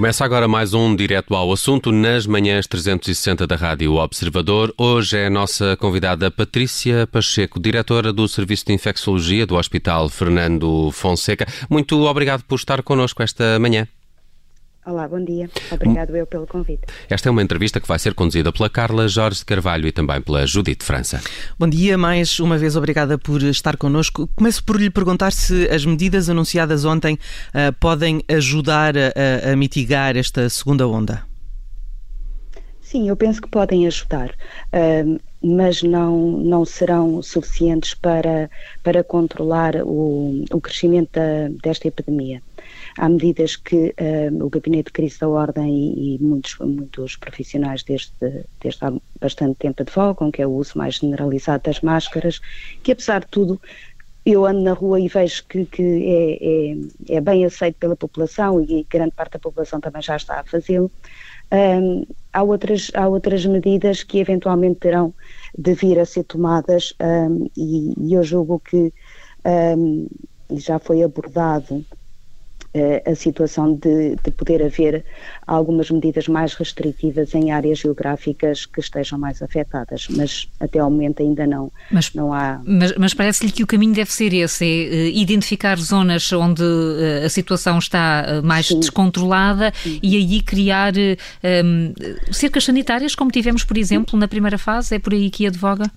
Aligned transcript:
Começa 0.00 0.24
agora 0.24 0.48
mais 0.48 0.72
um 0.72 0.96
direto 0.96 1.34
ao 1.34 1.52
assunto 1.52 1.92
nas 1.92 2.26
manhãs 2.26 2.66
360 2.66 3.46
da 3.46 3.54
Rádio 3.54 3.96
Observador. 3.96 4.72
Hoje 4.78 5.18
é 5.18 5.26
a 5.26 5.30
nossa 5.30 5.76
convidada 5.76 6.30
Patrícia 6.30 7.06
Pacheco, 7.06 7.60
diretora 7.60 8.10
do 8.10 8.26
Serviço 8.26 8.64
de 8.64 8.72
Infecciologia 8.72 9.44
do 9.44 9.56
Hospital 9.56 10.08
Fernando 10.08 10.90
Fonseca. 10.90 11.46
Muito 11.68 12.00
obrigado 12.06 12.42
por 12.44 12.54
estar 12.54 12.82
connosco 12.82 13.22
esta 13.22 13.58
manhã. 13.58 13.86
Olá, 14.86 15.06
bom 15.06 15.22
dia. 15.22 15.50
Obrigado 15.70 16.16
eu 16.16 16.26
pelo 16.26 16.46
convite. 16.46 16.84
Esta 17.08 17.28
é 17.28 17.30
uma 17.30 17.42
entrevista 17.42 17.78
que 17.78 17.86
vai 17.86 17.98
ser 17.98 18.14
conduzida 18.14 18.50
pela 18.50 18.70
Carla 18.70 19.06
Jorge 19.06 19.40
de 19.40 19.44
Carvalho 19.44 19.86
e 19.86 19.92
também 19.92 20.22
pela 20.22 20.46
Judite 20.46 20.84
França. 20.84 21.20
Bom 21.58 21.68
dia, 21.68 21.98
mais 21.98 22.40
uma 22.40 22.56
vez 22.56 22.76
obrigada 22.76 23.18
por 23.18 23.42
estar 23.42 23.76
connosco. 23.76 24.26
Começo 24.34 24.64
por 24.64 24.80
lhe 24.80 24.88
perguntar 24.88 25.32
se 25.32 25.68
as 25.68 25.84
medidas 25.84 26.30
anunciadas 26.30 26.86
ontem 26.86 27.14
uh, 27.14 27.72
podem 27.78 28.22
ajudar 28.26 28.94
a, 28.96 29.52
a 29.52 29.56
mitigar 29.56 30.16
esta 30.16 30.48
segunda 30.48 30.88
onda. 30.88 31.28
Sim, 32.80 33.08
eu 33.08 33.16
penso 33.16 33.40
que 33.40 33.48
podem 33.48 33.86
ajudar, 33.86 34.30
uh, 34.30 35.20
mas 35.40 35.82
não, 35.82 36.16
não 36.38 36.64
serão 36.64 37.22
suficientes 37.22 37.94
para, 37.94 38.50
para 38.82 39.04
controlar 39.04 39.76
o, 39.76 40.44
o 40.50 40.60
crescimento 40.60 41.10
da, 41.12 41.48
desta 41.62 41.86
epidemia. 41.86 42.42
Há 42.98 43.08
medidas 43.08 43.56
que 43.56 43.94
uh, 44.00 44.44
o 44.44 44.50
Gabinete 44.50 44.86
de 44.86 44.92
Crise 44.92 45.20
da 45.20 45.28
Ordem 45.28 45.70
e, 45.70 46.16
e, 46.16 46.18
muitos, 46.22 46.56
muitos 46.58 47.16
profissionais 47.16 47.82
desde, 47.82 48.44
desde 48.60 48.84
há 48.84 48.92
bastante 49.20 49.56
tempo 49.56 49.82
advogam, 49.82 50.30
que 50.30 50.42
é 50.42 50.46
o 50.46 50.50
uso 50.50 50.76
mais 50.76 50.96
generalizado 50.96 51.62
das 51.64 51.80
máscaras, 51.80 52.40
que 52.82 52.92
apesar 52.92 53.20
de 53.20 53.28
tudo 53.28 53.60
eu 54.24 54.44
ando 54.44 54.60
na 54.60 54.72
rua 54.72 55.00
e 55.00 55.08
vejo 55.08 55.44
que, 55.46 55.64
que 55.64 55.82
é, 55.82 57.14
é, 57.14 57.16
é, 57.16 57.20
bem 57.20 57.44
aceito 57.44 57.76
pela 57.76 57.96
população 57.96 58.60
e 58.60 58.86
grande 58.88 59.12
parte 59.12 59.32
da 59.32 59.38
população 59.38 59.80
também 59.80 60.02
já 60.02 60.16
está 60.16 60.40
a 60.40 60.44
fazê-lo. 60.44 60.90
Um, 61.52 62.06
há, 62.32 62.42
outras, 62.42 62.90
há 62.94 63.08
outras 63.08 63.44
medidas 63.46 64.04
que 64.04 64.18
eventualmente 64.18 64.80
terão 64.80 65.12
de 65.56 65.74
vir 65.74 65.98
a 65.98 66.04
ser 66.04 66.24
tomadas 66.24 66.94
um, 67.00 67.48
e, 67.56 67.94
e, 67.98 68.14
eu 68.14 68.22
julgo 68.22 68.60
que 68.60 68.92
um, 69.76 70.06
já 70.52 70.78
foi 70.78 71.02
abordado 71.02 71.84
eh, 71.90 71.99
a 73.04 73.14
situação 73.14 73.74
de, 73.74 74.16
de, 74.22 74.30
poder 74.30 74.62
haver 74.62 75.04
algumas 75.46 75.90
medidas 75.90 76.28
mais 76.28 76.54
restritivas 76.54 77.34
em 77.34 77.50
áreas 77.50 77.78
geográficas 77.78 78.64
que 78.64 78.78
estejam 78.78 79.18
mais 79.18 79.42
afetadas, 79.42 80.06
mas 80.10 80.48
até 80.60 80.78
ao 80.78 80.88
momento 80.88 81.20
ainda 81.20 81.46
não, 81.46 81.72
mas, 81.90 82.14
não 82.14 82.32
há. 82.32 82.60
Mas, 82.64 82.94
mas 82.96 83.12
parece-lhe 83.12 83.50
que 83.50 83.64
o 83.64 83.66
caminho 83.66 83.92
deve 83.92 84.12
ser 84.12 84.32
esse: 84.32 84.64
é 84.64 85.08
identificar 85.10 85.78
zonas 85.78 86.32
onde 86.32 86.62
a 87.24 87.28
situação 87.28 87.78
está 87.78 88.40
mais 88.44 88.68
Sim. 88.68 88.78
descontrolada 88.78 89.72
Sim. 89.82 89.98
e 90.00 90.16
aí 90.16 90.40
criar 90.40 90.92
um, 90.94 91.92
cercas 92.32 92.64
sanitárias, 92.64 93.14
como 93.14 93.30
tivemos, 93.30 93.64
por 93.64 93.76
exemplo, 93.76 94.18
na 94.18 94.28
primeira 94.28 94.58
fase. 94.58 94.94
É 94.94 94.98
por 94.98 95.12
aí 95.12 95.28
que 95.28 95.46
advoga? 95.46 95.90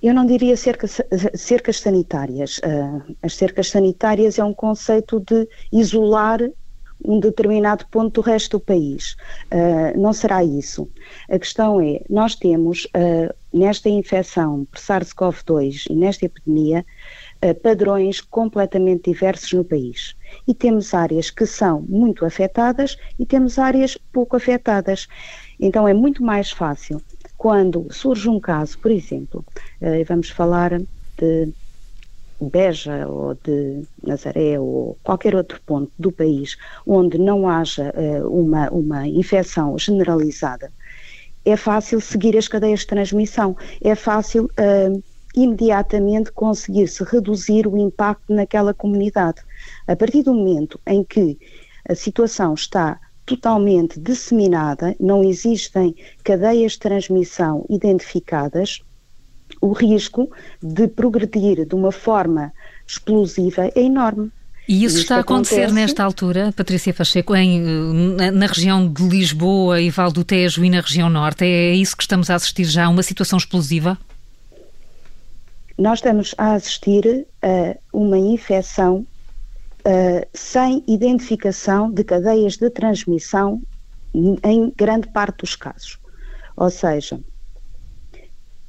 Eu 0.00 0.14
não 0.14 0.24
diria 0.24 0.56
cercas, 0.56 1.00
cercas 1.34 1.80
sanitárias. 1.80 2.58
Uh, 2.58 3.16
as 3.20 3.34
cercas 3.34 3.68
sanitárias 3.68 4.38
é 4.38 4.44
um 4.44 4.54
conceito 4.54 5.18
de 5.20 5.48
isolar 5.72 6.40
um 7.04 7.20
determinado 7.20 7.86
ponto 7.90 8.14
do 8.14 8.20
resto 8.20 8.58
do 8.58 8.64
país. 8.64 9.16
Uh, 9.52 9.98
não 10.00 10.12
será 10.12 10.44
isso. 10.44 10.88
A 11.28 11.38
questão 11.38 11.80
é, 11.80 12.00
nós 12.08 12.36
temos 12.36 12.84
uh, 12.86 13.34
nesta 13.52 13.88
infecção 13.88 14.64
por 14.66 14.78
SARS-CoV-2 14.78 15.86
e 15.90 15.94
nesta 15.94 16.26
epidemia 16.26 16.84
padrões 17.62 18.20
completamente 18.20 19.12
diversos 19.12 19.52
no 19.52 19.64
país. 19.64 20.16
E 20.46 20.52
temos 20.52 20.92
áreas 20.92 21.30
que 21.30 21.46
são 21.46 21.82
muito 21.82 22.24
afetadas 22.24 22.96
e 23.16 23.24
temos 23.24 23.60
áreas 23.60 23.96
pouco 24.12 24.34
afetadas. 24.34 25.06
Então 25.60 25.86
é 25.86 25.94
muito 25.94 26.20
mais 26.20 26.50
fácil 26.50 27.00
quando 27.38 27.86
surge 27.90 28.28
um 28.28 28.40
caso, 28.40 28.76
por 28.78 28.90
exemplo, 28.90 29.44
uh, 29.80 30.04
vamos 30.06 30.28
falar 30.28 30.78
de 31.16 31.52
Beja 32.40 33.06
ou 33.08 33.34
de 33.34 33.84
Nazaré 34.04 34.58
ou 34.60 34.98
qualquer 35.02 35.34
outro 35.34 35.60
ponto 35.64 35.90
do 35.98 36.12
país 36.12 36.56
onde 36.84 37.16
não 37.16 37.48
haja 37.48 37.94
uh, 37.96 38.28
uma, 38.28 38.68
uma 38.70 39.06
infecção 39.06 39.78
generalizada, 39.78 40.72
é 41.44 41.56
fácil 41.56 42.00
seguir 42.00 42.36
as 42.36 42.48
cadeias 42.48 42.80
de 42.80 42.88
transmissão, 42.88 43.56
é 43.80 43.94
fácil 43.94 44.46
uh, 44.46 45.02
imediatamente 45.34 46.32
conseguir-se 46.32 47.04
reduzir 47.04 47.66
o 47.66 47.78
impacto 47.78 48.32
naquela 48.32 48.74
comunidade. 48.74 49.40
A 49.86 49.94
partir 49.94 50.22
do 50.24 50.34
momento 50.34 50.80
em 50.86 51.04
que 51.04 51.38
a 51.88 51.94
situação 51.94 52.54
está 52.54 53.00
totalmente 53.28 54.00
disseminada, 54.00 54.96
não 54.98 55.22
existem 55.22 55.94
cadeias 56.24 56.72
de 56.72 56.78
transmissão 56.78 57.66
identificadas, 57.68 58.80
o 59.60 59.72
risco 59.72 60.30
de 60.62 60.88
progredir 60.88 61.66
de 61.66 61.74
uma 61.74 61.92
forma 61.92 62.52
explosiva 62.86 63.70
é 63.74 63.82
enorme. 63.82 64.32
E 64.66 64.84
isso 64.84 64.98
está 64.98 65.16
a 65.16 65.20
acontecer 65.20 65.62
acontece... 65.62 65.74
nesta 65.74 66.04
altura, 66.04 66.52
Patrícia 66.56 66.92
Pacheco, 66.92 67.34
em, 67.34 67.60
na, 68.16 68.30
na, 68.30 68.46
região 68.46 68.90
de 68.90 69.02
Lisboa 69.02 69.80
e 69.80 69.90
Val 69.90 70.10
do 70.10 70.24
Tejo 70.24 70.64
e 70.64 70.70
na 70.70 70.80
região 70.80 71.08
norte? 71.10 71.44
É 71.44 71.74
isso 71.74 71.96
que 71.96 72.02
estamos 72.02 72.30
a 72.30 72.34
assistir 72.34 72.64
já, 72.64 72.88
uma 72.88 73.02
situação 73.02 73.38
explosiva? 73.38 73.98
Nós 75.78 75.98
estamos 75.98 76.34
a 76.36 76.54
assistir 76.54 77.26
a 77.42 77.76
uma 77.92 78.18
infecção 78.18 79.06
uh, 79.86 80.26
sem 80.32 80.82
identificação 80.86 81.90
de 81.90 82.04
cadeias 82.04 82.56
de 82.56 82.70
transmissão 82.70 83.62
em 84.14 84.72
grande 84.76 85.08
parte 85.08 85.38
dos 85.38 85.54
casos. 85.54 85.98
Ou 86.56 86.70
seja, 86.70 87.20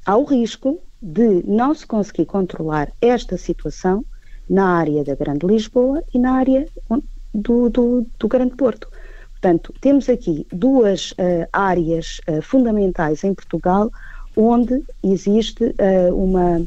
há 0.04 0.16
o 0.16 0.24
risco 0.24 0.80
de 1.02 1.42
não 1.46 1.74
se 1.74 1.86
conseguir 1.86 2.26
controlar 2.26 2.92
esta 3.00 3.36
situação 3.36 4.04
na 4.48 4.76
área 4.76 5.02
da 5.02 5.14
Grande 5.14 5.46
Lisboa 5.46 6.02
e 6.12 6.18
na 6.18 6.32
área 6.32 6.66
do, 7.32 7.70
do, 7.70 8.06
do 8.18 8.28
Grande 8.28 8.54
Porto. 8.56 8.88
Portanto, 9.30 9.72
temos 9.80 10.08
aqui 10.08 10.46
duas 10.52 11.12
uh, 11.12 11.48
áreas 11.52 12.20
uh, 12.28 12.42
fundamentais 12.42 13.24
em 13.24 13.32
Portugal 13.32 13.90
onde 14.36 14.82
existe 15.02 15.64
uh, 15.64 16.14
uma 16.14 16.58
eh, 16.58 16.64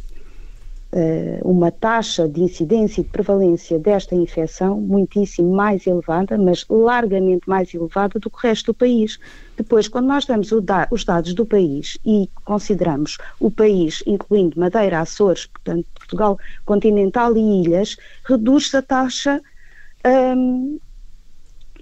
uma 1.44 1.72
taxa 1.72 2.28
de 2.28 2.42
incidência 2.42 3.02
e 3.02 3.04
de 3.04 3.10
prevalência 3.10 3.80
desta 3.80 4.14
infecção 4.14 4.80
muitíssimo 4.80 5.52
mais 5.52 5.88
elevada, 5.88 6.38
mas 6.38 6.66
largamente 6.70 7.48
mais 7.48 7.74
elevada 7.74 8.20
do 8.20 8.30
que 8.30 8.38
o 8.38 8.40
resto 8.40 8.68
do 8.68 8.74
país. 8.76 9.20
Depois, 9.58 9.88
quando 9.88 10.08
nós 10.08 10.26
damos 10.26 10.52
os 10.52 11.04
dados 11.04 11.34
do 11.34 11.46
país 11.46 11.98
e 12.06 12.30
consideramos 12.46 13.18
o 13.40 13.50
país, 13.50 14.04
incluindo 14.06 14.60
Madeira, 14.60 15.00
Açores, 15.00 15.48
portanto, 15.48 15.88
Portugal 15.96 16.38
continental 16.66 17.36
e 17.36 17.64
ilhas, 17.64 17.98
reduz-se 18.26 18.78
a 18.78 18.82
taxa 18.82 19.42
hum, 20.36 20.78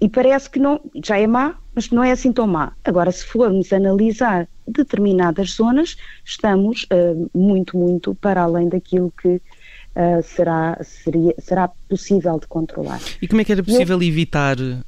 e 0.00 0.08
parece 0.08 0.50
que 0.50 0.58
não, 0.58 0.80
já 1.04 1.18
é 1.18 1.26
má, 1.26 1.54
mas 1.74 1.90
não 1.90 2.02
é 2.02 2.12
assim 2.12 2.32
tão 2.32 2.46
má. 2.46 2.72
Agora, 2.84 3.12
se 3.12 3.24
formos 3.24 3.72
analisar 3.72 4.48
determinadas 4.66 5.50
zonas, 5.50 5.96
estamos 6.24 6.84
uh, 6.84 7.30
muito, 7.34 7.76
muito 7.76 8.14
para 8.14 8.42
além 8.42 8.68
daquilo 8.68 9.12
que 9.20 9.28
uh, 9.28 10.22
será, 10.22 10.78
seria, 10.82 11.34
será 11.38 11.68
possível 11.88 12.38
de 12.38 12.46
controlar. 12.46 13.00
E 13.20 13.28
como 13.28 13.40
é 13.40 13.44
que 13.44 13.52
era 13.52 13.62
possível 13.62 14.00
Eu... 14.00 14.08
evitar 14.08 14.58
uh, 14.58 14.82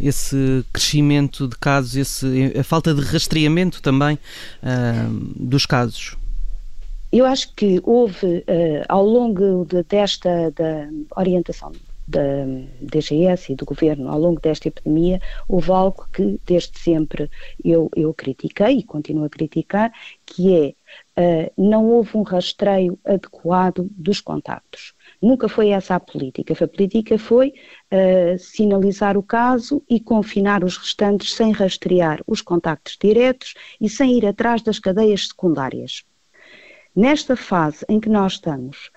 esse 0.00 0.64
crescimento 0.72 1.48
de 1.48 1.56
casos, 1.56 1.96
esse, 1.96 2.52
a 2.58 2.64
falta 2.64 2.94
de 2.94 3.00
rastreamento 3.02 3.82
também 3.82 4.18
dos 5.36 5.66
casos? 5.66 6.16
Eu 7.12 7.26
acho 7.26 7.52
que 7.54 7.80
houve, 7.82 8.44
ao 8.88 9.04
longo 9.04 9.64
de, 9.64 9.82
desta 9.82 10.52
da 10.52 10.88
orientação 11.16 11.72
da 12.10 12.44
DGS 12.80 13.52
e 13.52 13.56
do 13.56 13.64
Governo 13.64 14.08
ao 14.08 14.18
longo 14.18 14.40
desta 14.40 14.68
epidemia, 14.68 15.20
houve 15.48 15.70
algo 15.70 16.06
que 16.12 16.40
desde 16.44 16.78
sempre 16.78 17.30
eu, 17.64 17.88
eu 17.94 18.12
critiquei 18.12 18.78
e 18.78 18.82
continuo 18.82 19.24
a 19.24 19.30
criticar, 19.30 19.92
que 20.26 20.74
é 21.16 21.46
uh, 21.46 21.52
não 21.56 21.86
houve 21.86 22.16
um 22.16 22.22
rastreio 22.22 22.98
adequado 23.04 23.88
dos 23.90 24.20
contactos. 24.20 24.94
Nunca 25.22 25.48
foi 25.48 25.68
essa 25.68 25.94
a 25.94 26.00
política. 26.00 26.52
A 26.52 26.68
política 26.68 27.18
foi 27.18 27.48
uh, 27.92 28.38
sinalizar 28.38 29.16
o 29.16 29.22
caso 29.22 29.82
e 29.88 30.00
confinar 30.00 30.64
os 30.64 30.76
restantes 30.76 31.34
sem 31.34 31.52
rastrear 31.52 32.20
os 32.26 32.40
contactos 32.40 32.96
diretos 33.00 33.54
e 33.80 33.88
sem 33.88 34.18
ir 34.18 34.26
atrás 34.26 34.62
das 34.62 34.78
cadeias 34.78 35.28
secundárias. 35.28 36.04
Nesta 36.94 37.36
fase 37.36 37.84
em 37.88 38.00
que 38.00 38.08
nós 38.08 38.32
estamos, 38.32 38.90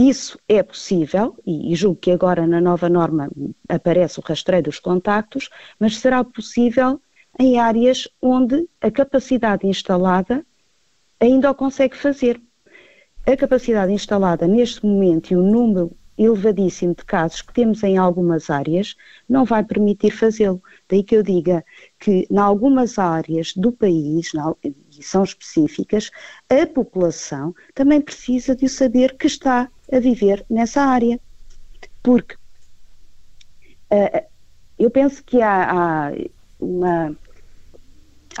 isso 0.00 0.38
é 0.48 0.62
possível, 0.62 1.36
e, 1.46 1.74
julgo 1.74 2.00
que 2.00 2.10
agora 2.10 2.46
na 2.46 2.58
nova 2.58 2.88
norma 2.88 3.30
aparece 3.68 4.18
o 4.18 4.22
rastreio 4.22 4.62
dos 4.62 4.78
contactos, 4.78 5.50
mas 5.78 5.98
será 5.98 6.24
possível 6.24 6.98
em 7.38 7.60
áreas 7.60 8.08
onde 8.22 8.66
a 8.80 8.90
capacidade 8.90 9.66
instalada 9.66 10.44
ainda 11.20 11.50
o 11.50 11.54
consegue 11.54 11.96
fazer. 11.96 12.40
A 13.26 13.36
capacidade 13.36 13.92
instalada 13.92 14.48
neste 14.48 14.84
momento 14.86 15.32
e 15.32 15.36
o 15.36 15.42
número 15.42 15.94
elevadíssimo 16.16 16.94
de 16.94 17.04
casos 17.04 17.42
que 17.42 17.52
temos 17.52 17.82
em 17.82 17.98
algumas 17.98 18.48
áreas 18.48 18.96
não 19.28 19.44
vai 19.44 19.62
permitir 19.62 20.10
fazê-lo. 20.10 20.62
Daí 20.88 21.02
que 21.02 21.16
eu 21.16 21.22
diga 21.22 21.62
que, 21.98 22.26
em 22.30 22.38
algumas 22.38 22.98
áreas 22.98 23.52
do 23.54 23.70
país, 23.70 24.32
são 25.02 25.24
específicas, 25.24 26.10
a 26.48 26.66
população 26.66 27.54
também 27.74 28.00
precisa 28.00 28.54
de 28.54 28.68
saber 28.68 29.16
que 29.16 29.26
está 29.26 29.70
a 29.92 29.98
viver 29.98 30.44
nessa 30.48 30.82
área. 30.82 31.20
Porque 32.02 32.34
uh, 33.92 34.26
eu 34.78 34.90
penso 34.90 35.22
que 35.24 35.42
há, 35.42 36.08
há 36.08 36.12
uma 36.58 37.16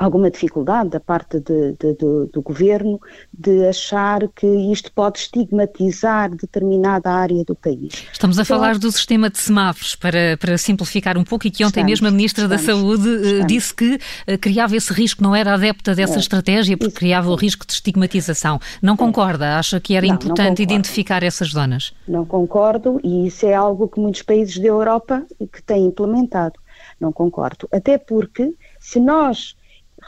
alguma 0.04 0.30
dificuldade 0.30 0.88
da 0.88 0.98
parte 0.98 1.38
de, 1.40 1.72
de, 1.78 1.92
do, 1.94 2.26
do, 2.26 2.40
governo 2.40 2.98
de 3.32 3.66
achar 3.66 4.26
que 4.28 4.46
isto 4.46 4.90
pode 4.92 5.18
estigmatizar 5.18 6.34
determinada 6.34 7.10
área 7.10 7.44
do 7.44 7.54
país. 7.54 8.06
Estamos 8.10 8.38
a 8.38 8.42
então, 8.42 8.56
falar 8.56 8.78
do 8.78 8.90
sistema 8.90 9.28
de 9.28 9.38
semáforos, 9.38 9.94
para, 9.94 10.38
para 10.38 10.56
simplificar 10.56 11.18
um 11.18 11.24
pouco, 11.24 11.46
e 11.46 11.50
que 11.50 11.62
ontem 11.64 11.80
estamos, 11.80 11.90
mesmo 11.90 12.08
a 12.08 12.10
Ministra 12.10 12.44
estamos, 12.44 12.66
da 12.66 12.72
Saúde 12.72 13.08
eh, 13.08 13.20
estamos. 13.20 13.46
disse 13.46 13.74
que 13.74 13.94
uh, 13.94 14.38
criava 14.40 14.74
esse 14.74 14.90
risco, 14.90 15.22
não 15.22 15.36
era 15.36 15.52
adepta 15.52 15.94
dessa 15.94 16.16
é. 16.16 16.18
estratégia, 16.18 16.78
porque 16.78 16.92
Isso. 16.92 16.98
criava 16.98 17.30
o 17.30 17.34
risco 17.34 17.66
de 17.66 17.74
estigmatização. 17.74 18.58
Não 18.80 18.94
é. 18.94 18.96
concorda? 18.96 19.58
Acha 19.58 19.78
que 19.80 19.94
era 19.94 20.06
não, 20.06 20.14
importante 20.14 20.60
não 20.60 20.62
identificar 20.62 21.22
essas 21.22 21.50
zonas? 21.50 21.92
Não 22.08 22.24
concordo, 22.24 22.98
e 23.04 23.26
isso 23.26 23.44
é 23.44 23.52
algo 23.52 23.86
que 23.86 24.00
muitos 24.00 24.22
países 24.22 24.58
da 24.58 24.66
Europa 24.66 25.26
que 25.52 25.62
têm 25.62 25.84
implementado. 25.84 26.58
Não 26.98 27.12
concordo. 27.12 27.68
Até 27.70 27.98
porque, 27.98 28.54
se 28.78 28.98
nós 28.98 29.54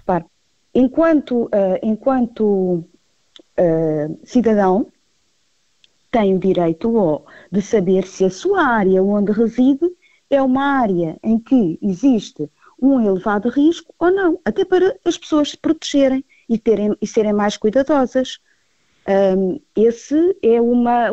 Repare, 0.02 0.25
enquanto, 0.75 1.44
uh, 1.44 1.78
enquanto 1.82 2.84
uh, 3.58 4.19
cidadão, 4.25 4.87
tem 6.10 6.34
o 6.34 6.38
direito 6.38 7.25
de 7.50 7.62
saber 7.62 8.06
se 8.06 8.25
a 8.25 8.31
sua 8.31 8.62
área 8.62 9.02
onde 9.02 9.32
reside 9.32 9.90
é 10.28 10.43
uma 10.43 10.64
área 10.81 11.16
em 11.22 11.38
que 11.38 11.78
existe 11.81 12.50
um 12.81 13.00
elevado 13.00 13.49
risco 13.49 13.94
ou 13.99 14.10
não, 14.10 14.40
até 14.44 14.64
para 14.64 14.94
as 15.04 15.16
pessoas 15.16 15.50
se 15.50 15.56
protegerem 15.56 16.25
e, 16.49 16.58
terem, 16.58 16.96
e 17.00 17.06
serem 17.06 17.32
mais 17.32 17.56
cuidadosas. 17.56 18.40
Um, 19.08 19.60
esse 19.76 20.37
é 20.43 20.60
uma, 20.60 21.10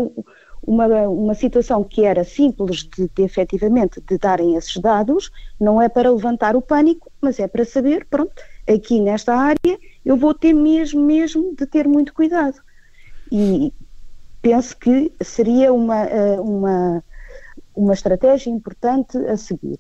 uma, 0.70 0.86
uma 1.10 1.34
situação 1.34 1.84
que 1.84 2.06
era 2.06 2.24
simples 2.24 2.84
de, 2.84 3.10
de 3.16 3.24
efetivamente 3.24 4.00
de 4.00 4.20
darem 4.20 4.56
esses 4.56 4.78
dados, 4.78 5.32
não 5.60 5.82
é 5.82 5.90
para 5.90 6.12
levantar 6.12 6.56
o 6.56 6.62
pânico, 6.62 7.12
mas 7.20 7.40
é 7.40 7.48
para 7.48 7.66
saber, 7.66 8.06
pronto, 8.06 8.32
aqui 8.68 9.02
nesta 9.02 9.36
área, 9.36 9.80
eu 10.06 10.16
vou 10.16 10.32
ter 10.32 10.54
mesmo, 10.54 11.04
mesmo 11.04 11.56
de 11.56 11.66
ter 11.66 11.88
muito 11.88 12.14
cuidado. 12.14 12.62
E 13.32 13.74
penso 14.44 14.78
que 14.78 15.12
seria 15.20 15.74
uma, 15.74 16.04
eh, 16.04 16.40
uma, 16.40 17.04
uma 17.76 17.94
estratégia 17.94 18.52
importante 18.52 19.18
a 19.18 19.38
seguir. 19.38 19.80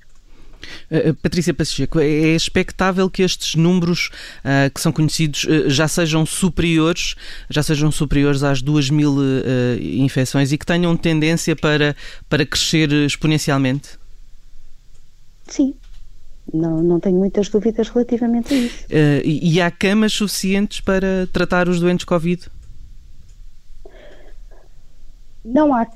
Uh, 0.91 1.13
Patrícia 1.15 1.53
Pacheco, 1.53 1.99
é, 1.99 2.07
é 2.07 2.35
expectável 2.35 3.09
que 3.09 3.21
estes 3.21 3.55
números 3.55 4.09
uh, 4.39 4.71
que 4.73 4.81
são 4.81 4.91
conhecidos 4.91 5.43
uh, 5.43 5.69
já 5.69 5.87
sejam 5.87 6.25
superiores, 6.25 7.15
já 7.49 7.63
sejam 7.63 7.91
superiores 7.91 8.43
às 8.43 8.61
2 8.61 8.89
mil 8.89 9.17
infecções 9.81 10.51
e 10.51 10.57
que 10.57 10.65
tenham 10.65 10.95
tendência 10.95 11.55
para, 11.55 11.95
para 12.27 12.45
crescer 12.45 12.91
exponencialmente? 12.91 13.89
Sim, 15.47 15.73
não, 16.53 16.81
não 16.81 16.99
tenho 16.99 17.17
muitas 17.17 17.49
dúvidas 17.49 17.89
relativamente 17.89 18.53
a 18.53 18.57
isso. 18.57 18.85
E 19.23 19.61
há 19.61 19.71
camas 19.71 20.13
suficientes 20.13 20.79
para 20.81 21.27
tratar 21.31 21.67
os 21.67 21.79
doentes 21.79 22.05
Covid? 22.05 22.49
Não 25.43 25.73
há, 25.73 25.87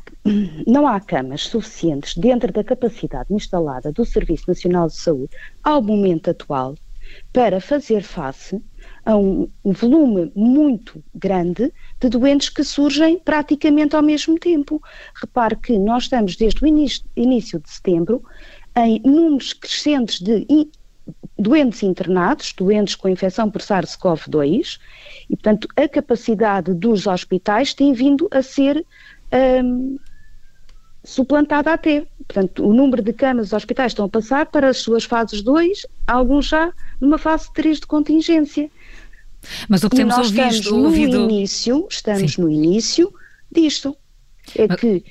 não 0.66 0.88
há 0.88 1.00
camas 1.00 1.44
suficientes 1.44 2.16
dentro 2.16 2.52
da 2.52 2.64
capacidade 2.64 3.34
instalada 3.34 3.92
do 3.92 4.06
Serviço 4.06 4.46
Nacional 4.48 4.88
de 4.88 4.96
Saúde 4.96 5.36
ao 5.64 5.82
momento 5.82 6.30
atual 6.30 6.76
para 7.32 7.60
fazer 7.60 8.02
face 8.02 8.62
a 9.06 9.18
um, 9.18 9.50
um 9.64 9.72
volume 9.72 10.32
muito 10.36 11.04
grande 11.14 11.74
de 12.00 12.10
doentes 12.10 12.50
que 12.50 12.64
surgem 12.64 13.20
praticamente 13.20 13.96
ao 13.96 14.02
mesmo 14.02 14.40
tempo. 14.40 14.82
Repare 15.14 15.56
que 15.58 15.78
nós 15.78 16.04
estamos 16.04 16.36
desde 16.36 16.64
o 16.64 16.68
início, 16.68 17.04
início 17.16 17.60
de 17.60 17.70
setembro 17.70 18.24
em 18.76 19.02
números 19.04 19.54
crescentes 19.54 20.20
de 20.20 20.48
doentes 21.38 21.84
internados, 21.84 22.54
doentes 22.54 22.96
com 22.96 23.10
infecção 23.10 23.50
por 23.50 23.62
SARS-CoV-2, 23.62 24.80
e, 25.30 25.36
portanto, 25.36 25.68
a 25.76 25.88
capacidade 25.88 26.74
dos 26.74 27.06
hospitais 27.08 27.74
tem 27.74 27.92
vindo 27.94 28.28
a 28.32 28.42
ser 28.42 28.86
um, 29.34 29.98
suplantada 31.04 31.74
até. 31.74 32.06
Portanto, 32.28 32.66
o 32.66 32.74
número 32.74 33.02
de 33.02 33.14
camas 33.14 33.48
dos 33.48 33.54
hospitais 33.54 33.92
estão 33.92 34.06
a 34.06 34.10
passar 34.10 34.46
para 34.46 34.70
as 34.70 34.78
suas 34.78 35.04
fases 35.04 35.42
2, 35.42 35.86
alguns 36.08 36.48
já 36.48 36.72
numa 37.02 37.18
fase 37.18 37.52
3 37.54 37.82
de 37.82 37.88
contingência. 37.88 38.70
Mas 39.68 39.84
o 39.84 39.90
que 39.90 39.98
temos 39.98 40.18
ouvido... 40.18 40.42
Estamos 40.42 40.72
no 40.72 40.86
ouvido... 40.86 41.16
início, 41.18 41.88
estamos 41.90 42.34
Sim. 42.34 42.42
no 42.42 42.50
início 42.50 43.14
disto. 43.52 43.96
É 44.56 44.68
Mas... 44.68 44.80
que 44.80 45.04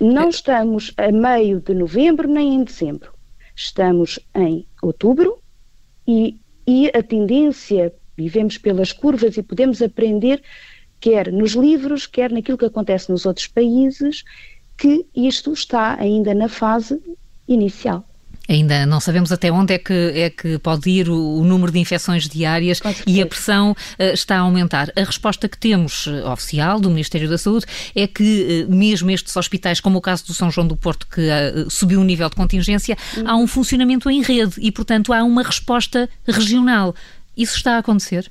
não 0.00 0.28
estamos 0.28 0.92
a 0.96 1.10
meio 1.10 1.60
de 1.60 1.74
novembro 1.74 2.28
nem 2.28 2.54
em 2.54 2.64
dezembro. 2.64 3.12
Estamos 3.54 4.20
em 4.34 4.66
outubro 4.80 5.42
e, 6.06 6.40
e 6.66 6.88
a 6.88 7.02
tendência, 7.02 7.92
vivemos 8.16 8.56
pelas 8.56 8.92
curvas 8.92 9.36
e 9.36 9.42
podemos 9.42 9.82
aprender, 9.82 10.40
quer 11.00 11.32
nos 11.32 11.52
livros, 11.52 12.06
quer 12.06 12.30
naquilo 12.30 12.58
que 12.58 12.64
acontece 12.64 13.10
nos 13.10 13.26
outros 13.26 13.46
países, 13.46 14.24
que 14.76 15.04
isto 15.14 15.52
está 15.52 15.96
ainda 16.00 16.34
na 16.34 16.48
fase 16.48 17.00
inicial. 17.46 18.04
Ainda 18.48 18.86
não 18.86 18.98
sabemos 18.98 19.30
até 19.30 19.52
onde 19.52 19.74
é 19.74 19.78
que, 19.78 19.92
é 19.92 20.30
que 20.30 20.58
pode 20.58 20.88
ir 20.88 21.10
o, 21.10 21.38
o 21.38 21.44
número 21.44 21.70
de 21.70 21.78
infecções 21.78 22.26
diárias 22.26 22.80
e 23.06 23.20
a 23.20 23.26
pressão 23.26 23.72
uh, 23.72 24.02
está 24.14 24.36
a 24.36 24.40
aumentar. 24.40 24.90
A 24.96 25.04
resposta 25.04 25.46
que 25.50 25.58
temos 25.58 26.06
uh, 26.06 26.26
oficial 26.32 26.80
do 26.80 26.88
Ministério 26.88 27.28
da 27.28 27.36
Saúde 27.36 27.66
é 27.94 28.06
que 28.06 28.66
uh, 28.66 28.74
mesmo 28.74 29.10
estes 29.10 29.36
hospitais, 29.36 29.80
como 29.80 29.98
o 29.98 30.00
caso 30.00 30.26
do 30.26 30.32
São 30.32 30.50
João 30.50 30.66
do 30.66 30.76
Porto, 30.76 31.06
que 31.06 31.20
subiu 31.68 32.00
o 32.00 32.04
nível 32.04 32.30
de 32.30 32.36
contingência, 32.36 32.96
há 33.26 33.36
um 33.36 33.46
funcionamento 33.46 34.08
em 34.08 34.22
rede 34.22 34.54
e, 34.58 34.72
portanto, 34.72 35.12
há 35.12 35.22
uma 35.22 35.42
resposta 35.42 36.08
regional. 36.26 36.94
Isso 37.36 37.56
está 37.56 37.74
a 37.74 37.78
acontecer? 37.78 38.30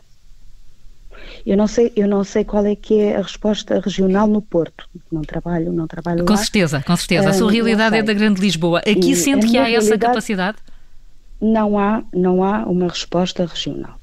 Eu 1.48 1.56
não 1.56 1.66
sei, 1.66 1.94
eu 1.96 2.10
não 2.10 2.26
sei 2.26 2.44
qual 2.44 2.66
é 2.66 2.76
que 2.76 3.00
é 3.00 3.16
a 3.16 3.22
resposta 3.22 3.80
regional 3.80 4.28
no 4.28 4.42
Porto. 4.42 4.86
Não 5.10 5.22
trabalho, 5.22 5.72
não 5.72 5.88
trabalho 5.88 6.26
Com 6.26 6.34
lá. 6.34 6.38
certeza, 6.38 6.84
com 6.86 6.94
certeza. 6.98 7.30
A 7.30 7.34
sua 7.34 7.48
uh, 7.48 7.50
realidade 7.50 7.96
é 7.96 8.04
da 8.04 8.12
Grande 8.12 8.42
Lisboa. 8.42 8.80
Aqui 8.80 9.12
e 9.12 9.16
sente 9.16 9.48
que 9.48 9.58
há 9.58 9.72
essa 9.72 9.98
capacidade? 9.98 10.58
Não 11.40 11.80
há, 11.80 12.04
não 12.14 12.44
há 12.44 12.66
uma 12.66 12.90
resposta 12.90 13.46
regional. 13.46 13.98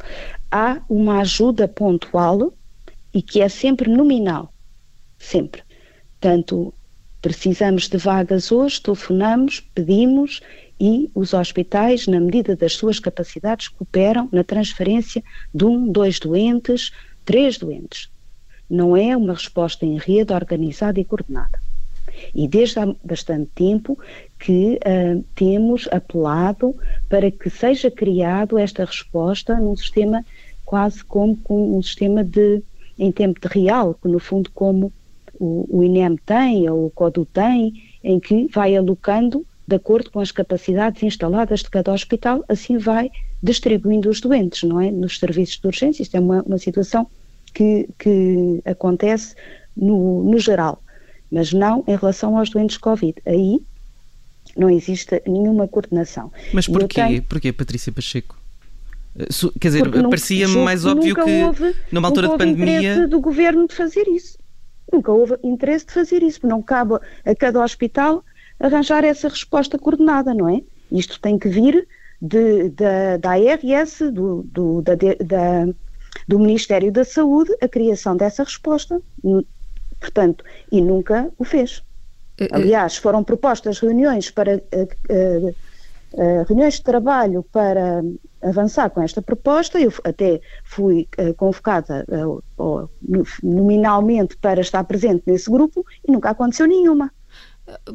Há 0.51 0.81
uma 0.89 1.21
ajuda 1.21 1.69
pontual 1.69 2.51
e 3.13 3.21
que 3.21 3.43
é 3.43 3.49
sempre 3.51 3.91
nominal. 3.91 4.51
Sempre. 5.19 5.63
Portanto, 6.19 6.73
precisamos 7.21 7.91
de 7.91 7.99
vagas 7.99 8.51
hoje, 8.51 8.81
telefonamos, 8.81 9.61
pedimos 9.75 10.41
e 10.81 11.11
os 11.15 11.35
hospitais, 11.35 12.07
na 12.07 12.21
medida 12.21 12.57
das 12.57 12.73
suas 12.73 12.99
capacidades, 12.99 13.69
cooperam 13.69 14.31
na 14.33 14.43
transferência 14.43 15.23
de 15.55 15.67
um, 15.67 15.93
dois 15.93 16.19
doentes, 16.19 16.91
três 17.25 17.59
doentes. 17.59 18.11
Não 18.69 18.97
é 18.97 19.17
uma 19.17 19.35
resposta 19.35 19.85
em 19.85 19.99
rede 19.99 20.33
organizada 20.33 20.99
e 20.99 21.05
coordenada. 21.05 21.59
E 22.35 22.47
desde 22.47 22.79
há 22.79 22.95
bastante 23.03 23.51
tempo 23.55 23.99
que 24.39 24.79
uh, 24.79 25.25
temos 25.35 25.89
apelado 25.91 26.75
para 27.09 27.31
que 27.31 27.51
seja 27.51 27.91
criado 27.91 28.59
esta 28.59 28.85
resposta 28.85 29.59
num 29.59 29.77
sistema 29.77 30.25
quase 30.65 31.05
como, 31.05 31.39
um 31.49 31.83
sistema 31.83 32.23
de 32.25 32.63
em 32.99 33.11
tempo 33.11 33.41
de 33.41 33.49
real, 33.49 33.95
que 33.95 34.09
no 34.09 34.19
fundo 34.21 34.51
como 34.53 34.93
o, 35.39 35.67
o 35.69 35.85
INEM 35.85 36.17
tem 36.25 36.69
ou 36.71 36.87
o 36.87 36.91
CODU 36.91 37.27
tem, 37.27 37.83
em 38.03 38.21
que 38.21 38.47
vai 38.49 38.77
alocando 38.77 39.45
de 39.67 39.77
acordo 39.77 40.11
com 40.11 40.21
as 40.21 40.31
capacidades 40.31 41.03
instaladas 41.03 41.61
de 41.61 41.71
cada 41.71 41.93
hospital, 41.93 42.45
assim 42.49 42.77
vai 42.77 43.11
distribuindo 43.43 44.11
os 44.11 44.21
doentes, 44.21 44.63
não 44.63 44.81
é? 44.81 44.91
Nos 44.91 45.19
serviços 45.19 45.59
de 45.59 45.67
urgência, 45.67 46.03
isto 46.03 46.17
é 46.17 46.21
uma, 46.21 46.43
uma 46.43 46.59
situação 46.59 47.07
que, 47.53 47.89
que 47.99 48.61
acontece 48.65 49.35
no, 49.77 50.23
no 50.25 50.39
geral, 50.39 50.83
mas 51.31 51.53
não 51.53 51.83
em 51.87 51.97
relação 51.97 52.37
aos 52.37 52.51
doentes 52.51 52.77
Covid. 52.77 53.15
Aí 53.25 53.61
não 54.57 54.69
existe 54.69 55.23
nenhuma 55.27 55.67
coordenação. 55.67 56.31
Mas 56.53 56.67
porquê, 56.67 57.03
tenho... 57.03 57.23
porquê 57.23 57.53
Patrícia 57.53 57.91
Pacheco? 57.91 58.39
Eh, 59.17 59.27
quer 59.61 59.69
dizer, 59.69 59.91
parecia-me 59.91 60.57
mais 60.59 60.85
óbvio 60.85 61.15
que 61.15 61.45
houve, 61.45 61.75
numa 61.91 62.09
altura 62.09 62.29
de 62.29 62.39
pandemia. 62.39 62.79
interesse 62.79 63.07
do 63.07 63.21
governo 63.21 63.67
de 63.67 63.75
fazer 63.75 64.07
isso. 64.09 64.39
Nunca 64.93 65.11
houve 65.11 65.37
interesse 65.43 65.87
de 65.87 65.93
fazer 65.93 66.23
isso. 66.23 66.47
Não 66.47 66.63
cabe 66.63 66.99
a 67.25 67.35
cada 67.35 67.63
hospital 67.63 68.23
arranjar 68.59 69.05
essa 69.05 69.29
resposta 69.29 69.79
coordenada, 69.79 70.33
não 70.35 70.49
é? 70.49 70.63
Isto 70.91 71.21
tem 71.21 71.39
que 71.39 71.49
vir 71.49 71.87
de, 72.21 72.71
de, 72.71 73.19
da 73.21 73.31
ARS, 73.33 73.99
do, 74.13 74.43
do, 74.45 74.83
da, 74.83 74.95
da, 74.95 75.73
do 76.27 76.39
Ministério 76.39 76.93
da 76.93 77.05
Saúde, 77.05 77.55
a 77.61 77.69
criação 77.69 78.17
dessa 78.17 78.43
resposta. 78.45 79.01
Portanto, 80.01 80.45
e 80.71 80.81
nunca 80.81 81.31
o 81.39 81.45
fez. 81.45 81.83
Aliás, 82.51 82.97
foram 82.97 83.23
propostas 83.23 83.79
reuniões 83.79 84.31
para 84.31 84.57
uh, 84.57 85.55
reuniões 86.49 86.75
de 86.75 86.83
trabalho 86.83 87.45
para 87.53 88.03
avançar 88.43 88.91
com 88.91 89.01
esta 89.01 89.23
proposta. 89.23 89.79
Eu 89.79 89.93
até 90.03 90.41
fui 90.65 91.09
uh, 91.19 91.33
convocada 91.35 92.05
uh, 92.59 92.91
nominalmente 93.43 94.37
para 94.37 94.61
estar 94.61 94.83
presente 94.85 95.23
nesse 95.27 95.49
grupo 95.49 95.85
e 96.07 96.11
nunca 96.11 96.31
aconteceu 96.31 96.67
nenhuma. 96.67 97.13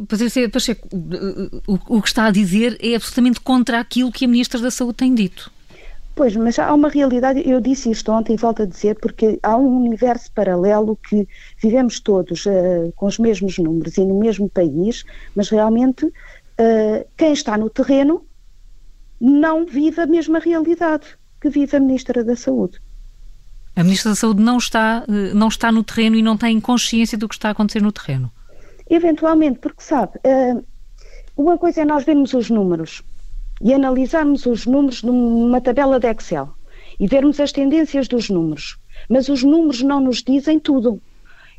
Patrícia 0.08 0.50
Pacheco, 0.50 0.88
o, 1.68 1.98
o 1.98 2.02
que 2.02 2.08
está 2.08 2.26
a 2.26 2.32
dizer 2.32 2.78
é 2.82 2.96
absolutamente 2.96 3.40
contra 3.40 3.80
aquilo 3.80 4.12
que 4.12 4.26
a 4.26 4.28
Ministra 4.28 4.60
da 4.60 4.72
Saúde 4.72 4.96
tem 4.96 5.14
dito. 5.14 5.52
Pois, 6.16 6.36
mas 6.36 6.60
há 6.60 6.74
uma 6.74 6.90
realidade, 6.90 7.48
eu 7.48 7.62
disse 7.62 7.90
isto 7.90 8.12
ontem 8.12 8.34
e 8.34 8.38
volto 8.38 8.64
a 8.64 8.66
dizer, 8.66 8.98
porque 9.00 9.40
há 9.42 9.56
um 9.56 9.86
universo 9.86 10.30
paralelo 10.34 10.98
que 10.98 11.28
vivemos 11.62 12.00
todos 12.00 12.46
uh, 12.46 12.92
com 12.96 13.06
os 13.06 13.18
mesmos 13.18 13.58
números 13.58 13.98
e 13.98 14.04
no 14.04 14.20
mesmo 14.20 14.50
país, 14.50 15.06
mas 15.34 15.50
realmente 15.50 16.06
uh, 16.06 17.08
quem 17.16 17.32
está 17.32 17.58
no 17.58 17.70
terreno 17.70 18.26
não 19.22 19.66
vive 19.66 20.02
a 20.02 20.06
mesma 20.06 20.40
realidade 20.40 21.06
que 21.40 21.50
vive 21.50 21.78
a 21.78 21.80
Ministra 21.80 22.24
da 22.24 22.36
Saúde. 22.36 22.82
A 23.76 23.84
Ministra 23.84 24.12
da 24.12 24.16
Saúde 24.16 24.42
não 24.42 24.58
está, 24.58 25.06
eh, 25.08 25.34
não 25.34 25.48
está 25.48 25.72
no 25.72 25.84
terreno 25.84 26.18
e 26.18 26.22
não 26.22 26.36
tem 26.36 26.60
consciência 26.60 27.18
do 27.18 27.30
que 27.30 27.36
está 27.36 27.48
a 27.48 27.52
acontecer 27.52 27.82
no 27.82 27.94
terreno? 27.94 28.30
Eventualmente, 28.90 29.60
porque 29.60 29.84
sabe, 29.84 30.18
uh, 30.18 30.64
uma 31.38 31.58
coisa 31.58 31.82
é 31.82 31.86
nós 31.86 32.04
vermos 32.04 32.34
os 32.34 32.50
números 32.50 33.04
e 33.62 33.74
analisarmos 33.74 34.46
os 34.46 34.66
números 34.66 35.04
numa 35.04 35.62
tabela 35.62 36.00
de 36.00 36.08
Excel 36.08 36.50
e 37.00 37.08
vermos 37.08 37.40
as 37.40 37.52
tendências 37.52 38.08
dos 38.08 38.30
números, 38.30 38.78
mas 39.08 39.30
os 39.30 39.44
números 39.44 39.82
não 39.82 40.00
nos 40.00 40.24
dizem 40.24 40.60
tudo. 40.60 41.02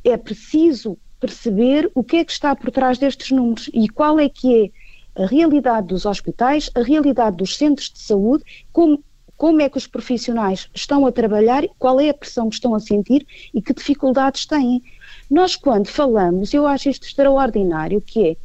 É 0.04 0.16
preciso 0.16 0.98
perceber 1.20 1.90
o 1.94 2.02
que 2.02 2.16
é 2.16 2.24
que 2.24 2.32
está 2.32 2.56
por 2.56 2.70
trás 2.70 2.98
destes 2.98 3.30
números 3.30 3.70
e 3.72 3.88
qual 3.88 4.18
é 4.18 4.28
que 4.28 4.72
é 5.16 5.22
a 5.22 5.26
realidade 5.26 5.88
dos 5.88 6.06
hospitais, 6.06 6.70
a 6.74 6.82
realidade 6.82 7.36
dos 7.36 7.56
centros 7.56 7.90
de 7.90 7.98
saúde, 7.98 8.44
como, 8.72 9.02
como 9.36 9.60
é 9.60 9.68
que 9.68 9.76
os 9.78 9.86
profissionais 9.86 10.68
estão 10.74 11.06
a 11.06 11.12
trabalhar, 11.12 11.64
qual 11.78 12.00
é 12.00 12.08
a 12.08 12.14
pressão 12.14 12.48
que 12.48 12.54
estão 12.54 12.74
a 12.74 12.80
sentir 12.80 13.26
e 13.54 13.60
que 13.60 13.74
dificuldades 13.74 14.46
têm. 14.46 14.82
Nós, 15.30 15.54
quando 15.54 15.86
falamos, 15.86 16.52
eu 16.52 16.66
acho 16.66 16.88
isto 16.88 17.06
extraordinário, 17.06 18.00
que 18.00 18.30
é 18.30 18.36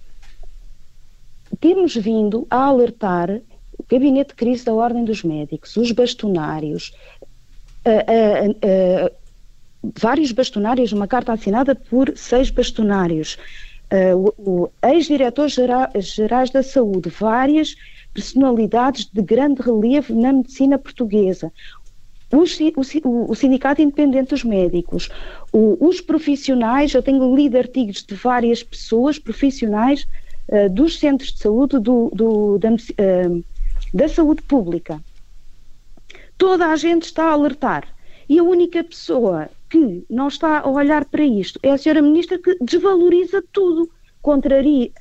temos 1.60 1.96
vindo 1.96 2.46
a 2.50 2.66
alertar 2.66 3.42
o 3.78 3.84
Gabinete 3.90 4.30
de 4.30 4.36
Crise 4.36 4.66
da 4.66 4.74
Ordem 4.74 5.06
dos 5.06 5.24
Médicos, 5.24 5.76
os 5.78 5.92
bastonários, 5.92 6.94
vários 10.00 10.32
bastonários, 10.32 10.92
uma 10.92 11.08
carta 11.08 11.34
assinada 11.34 11.76
por 11.76 12.16
seis 12.16 12.50
bastonários, 12.50 13.38
uh, 13.92 14.34
o, 14.38 14.70
ex-diretores 14.84 15.56
gerais 16.00 16.50
da 16.50 16.64
saúde, 16.64 17.10
várias 17.10 17.76
personalidades 18.14 19.06
de 19.06 19.22
grande 19.22 19.62
relevo 19.62 20.20
na 20.20 20.34
medicina 20.34 20.78
portuguesa, 20.78 21.52
o, 22.36 23.32
o, 23.32 23.36
Sindicato 23.36 23.82
Independente 23.82 24.30
dos 24.30 24.44
Médicos, 24.44 25.10
o, 25.52 25.78
os 25.88 26.02
profissionais, 26.02 26.94
eu 26.94 27.04
tenho 27.04 27.36
lido 27.36 27.58
artigos 27.58 28.04
de 28.04 28.16
várias 28.16 28.64
pessoas, 28.64 29.20
profissionais 29.20 30.08
uh, 30.50 30.70
dos 30.70 31.00
centros 31.00 31.32
de 31.34 31.40
saúde 31.40 31.80
do, 31.80 32.12
do, 32.14 32.58
da, 32.58 32.72
uh, 32.72 33.44
da 33.94 34.08
saúde 34.08 34.42
pública. 34.42 35.02
Toda 36.38 36.68
a 36.68 36.76
gente 36.76 37.04
está 37.04 37.26
a 37.26 37.32
alertar. 37.32 37.88
E 38.28 38.40
a 38.40 38.44
única 38.44 38.84
pessoa 38.84 39.50
que 39.70 40.04
não 40.10 40.28
está 40.28 40.60
a 40.60 40.70
olhar 40.70 41.06
para 41.06 41.24
isto 41.24 41.60
é 41.62 41.72
a 41.72 41.78
senhora 41.78 42.02
ministra 42.02 42.40
que 42.40 42.58
desvaloriza 42.60 43.44
tudo, 43.52 43.90
contraria 44.22 44.92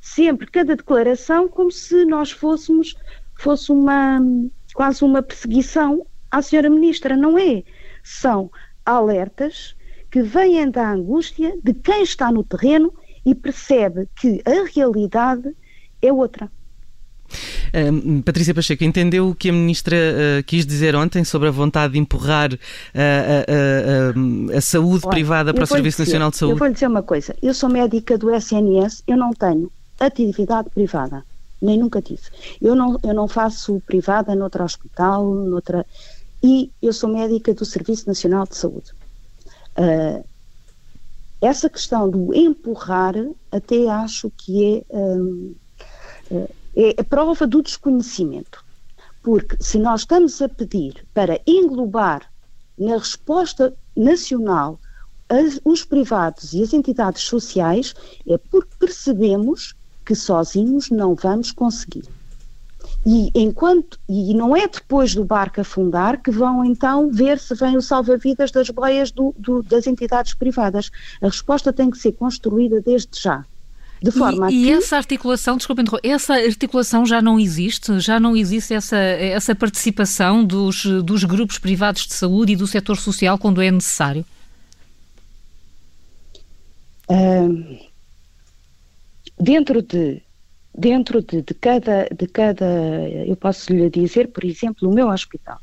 sempre 0.00 0.46
cada 0.46 0.76
declaração 0.76 1.48
como 1.48 1.72
se 1.72 2.04
nós 2.04 2.30
fôssemos 2.30 2.94
fosse 3.36 3.72
uma 3.72 4.20
quase 4.74 5.04
uma 5.04 5.22
perseguição 5.22 6.06
à 6.30 6.42
senhora 6.42 6.70
ministra, 6.70 7.16
não 7.16 7.38
é? 7.38 7.62
São 8.02 8.50
alertas 8.84 9.76
que 10.10 10.22
vêm 10.22 10.70
da 10.70 10.90
angústia 10.90 11.54
de 11.62 11.74
quem 11.74 12.02
está 12.02 12.32
no 12.32 12.42
terreno 12.42 12.92
e 13.24 13.34
percebe 13.34 14.08
que 14.16 14.42
a 14.44 14.64
realidade 14.74 15.54
é 16.00 16.12
outra. 16.12 16.50
Uh, 17.68 18.22
Patrícia 18.22 18.54
Pacheco, 18.54 18.82
entendeu 18.84 19.28
o 19.28 19.34
que 19.34 19.50
a 19.50 19.52
Ministra 19.52 19.96
uh, 19.96 20.42
quis 20.44 20.64
dizer 20.64 20.96
ontem 20.96 21.22
sobre 21.24 21.48
a 21.48 21.50
vontade 21.50 21.92
de 21.92 21.98
empurrar 21.98 22.54
uh, 22.54 22.58
a 24.56 24.60
saúde 24.62 25.04
Olha, 25.04 25.10
privada 25.10 25.52
para 25.52 25.64
o 25.64 25.66
Serviço 25.66 25.98
dizer, 25.98 26.12
Nacional 26.12 26.30
de 26.30 26.38
Saúde? 26.38 26.54
Eu 26.54 26.58
vou 26.58 26.68
lhe 26.68 26.74
dizer 26.74 26.86
uma 26.86 27.02
coisa. 27.02 27.36
Eu 27.42 27.52
sou 27.52 27.68
médica 27.68 28.16
do 28.16 28.34
SNS, 28.34 29.02
eu 29.06 29.18
não 29.18 29.32
tenho 29.32 29.70
atividade 30.00 30.70
privada. 30.70 31.22
Nem 31.60 31.78
nunca 31.78 32.00
tive. 32.00 32.22
Eu 32.62 32.74
não, 32.74 32.98
eu 33.02 33.12
não 33.12 33.28
faço 33.28 33.82
privada 33.86 34.34
noutro 34.34 34.64
hospital, 34.64 35.26
noutra. 35.26 35.84
E 36.42 36.70
eu 36.80 36.92
sou 36.92 37.10
médica 37.10 37.52
do 37.52 37.64
Serviço 37.64 38.06
Nacional 38.06 38.46
de 38.46 38.56
Saúde. 38.56 38.92
Uh, 39.76 40.24
essa 41.40 41.68
questão 41.68 42.08
do 42.08 42.34
empurrar, 42.34 43.14
até 43.50 43.88
acho 43.88 44.30
que 44.30 44.84
é. 44.90 44.96
Um, 44.96 45.54
uh, 46.30 46.54
é 46.76 46.94
a 47.00 47.04
prova 47.04 47.44
do 47.44 47.60
desconhecimento. 47.60 48.64
Porque 49.22 49.56
se 49.60 49.78
nós 49.78 50.02
estamos 50.02 50.40
a 50.40 50.48
pedir 50.48 51.04
para 51.12 51.40
englobar 51.44 52.30
na 52.78 52.96
resposta 52.96 53.74
nacional 53.96 54.78
as, 55.28 55.60
os 55.64 55.84
privados 55.84 56.54
e 56.54 56.62
as 56.62 56.72
entidades 56.72 57.22
sociais, 57.22 57.94
é 58.26 58.38
porque 58.38 58.70
percebemos 58.78 59.74
que 60.06 60.14
sozinhos 60.14 60.88
não 60.88 61.14
vamos 61.16 61.50
conseguir. 61.50 62.04
E 63.06 63.30
enquanto 63.34 63.98
e 64.08 64.34
não 64.34 64.56
é 64.56 64.66
depois 64.66 65.14
do 65.14 65.24
barco 65.24 65.60
afundar 65.60 66.20
que 66.20 66.30
vão 66.30 66.64
então 66.64 67.10
ver 67.10 67.38
se 67.38 67.54
vem 67.54 67.76
o 67.76 67.80
salva-vidas 67.80 68.50
das 68.50 68.68
boias 68.70 69.10
do, 69.10 69.34
do, 69.38 69.62
das 69.62 69.86
entidades 69.86 70.34
privadas. 70.34 70.90
A 71.22 71.26
resposta 71.26 71.72
tem 71.72 71.90
que 71.90 71.98
ser 71.98 72.12
construída 72.12 72.80
desde 72.80 73.20
já. 73.20 73.44
De 74.00 74.12
forma 74.12 74.50
e, 74.50 74.66
e 74.66 74.70
essa 74.70 74.96
articulação, 74.96 75.56
desculpe 75.56 75.82
essa 76.04 76.34
articulação 76.34 77.04
já 77.04 77.20
não 77.20 77.38
existe? 77.38 77.98
Já 77.98 78.20
não 78.20 78.36
existe 78.36 78.74
essa, 78.74 78.96
essa 78.96 79.54
participação 79.54 80.44
dos, 80.44 80.84
dos 81.02 81.24
grupos 81.24 81.58
privados 81.58 82.06
de 82.06 82.14
saúde 82.14 82.52
e 82.52 82.56
do 82.56 82.66
setor 82.66 82.96
social 82.96 83.38
quando 83.38 83.62
é 83.62 83.70
necessário? 83.70 84.24
dentro 89.40 89.80
de 89.80 90.22
dentro 90.78 91.20
de, 91.20 91.42
de, 91.42 91.54
cada 91.54 92.08
de 92.16 92.26
cada 92.26 92.66
eu 93.26 93.36
posso 93.36 93.72
lhe 93.72 93.90
dizer 93.90 94.28
por 94.28 94.44
exemplo 94.44 94.88
o 94.88 94.94
meu 94.94 95.08
hospital 95.08 95.58